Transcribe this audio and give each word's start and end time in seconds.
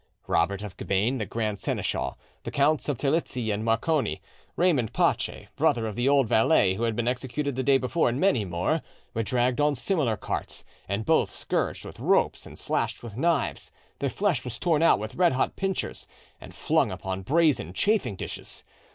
Robert 0.25 0.63
of 0.63 0.77
Cabane, 0.77 1.19
the 1.19 1.27
grand 1.27 1.59
seneschal, 1.59 2.17
the 2.41 2.49
Counts 2.49 2.89
of 2.89 2.97
Terlizzi 2.97 3.51
and 3.51 3.63
Morcone, 3.63 4.19
Raymond 4.55 4.93
Pace, 4.93 5.45
brother 5.55 5.85
of 5.85 5.95
the 5.95 6.09
old 6.09 6.27
valet 6.27 6.73
who 6.73 6.81
had 6.81 6.95
been 6.95 7.07
executed 7.07 7.55
the 7.55 7.61
day 7.61 7.77
before, 7.77 8.09
and 8.09 8.19
many 8.19 8.43
more, 8.43 8.81
were 9.13 9.21
dragged 9.21 9.61
on 9.61 9.75
similar 9.75 10.17
carts, 10.17 10.65
and 10.89 11.05
both 11.05 11.29
scourged 11.29 11.85
with 11.85 11.99
ropes 11.99 12.47
and 12.47 12.57
slashed 12.57 13.03
with 13.03 13.15
knives; 13.15 13.71
their 13.99 14.09
flesh 14.09 14.43
was 14.43 14.57
torn 14.57 14.81
out 14.81 14.97
with 14.97 15.13
red 15.13 15.33
hot 15.33 15.55
pincers, 15.55 16.07
and 16.41 16.55
flung 16.55 16.91
upon 16.91 17.21
brazen 17.21 17.71
chafing 17.71 18.15
dishes. 18.15 18.63